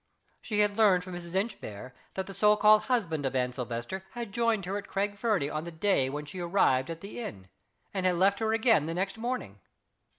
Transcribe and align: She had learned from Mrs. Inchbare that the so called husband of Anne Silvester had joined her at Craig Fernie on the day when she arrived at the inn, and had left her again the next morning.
She 0.41 0.61
had 0.61 0.77
learned 0.77 1.03
from 1.03 1.13
Mrs. 1.13 1.35
Inchbare 1.35 1.93
that 2.15 2.25
the 2.25 2.33
so 2.33 2.55
called 2.55 2.85
husband 2.85 3.23
of 3.23 3.35
Anne 3.35 3.53
Silvester 3.53 4.03
had 4.13 4.31
joined 4.31 4.65
her 4.65 4.75
at 4.79 4.87
Craig 4.87 5.15
Fernie 5.15 5.47
on 5.47 5.63
the 5.63 5.71
day 5.71 6.09
when 6.09 6.25
she 6.25 6.39
arrived 6.39 6.89
at 6.89 7.01
the 7.01 7.19
inn, 7.19 7.49
and 7.93 8.03
had 8.03 8.15
left 8.15 8.39
her 8.39 8.51
again 8.51 8.87
the 8.87 8.95
next 8.95 9.19
morning. 9.19 9.59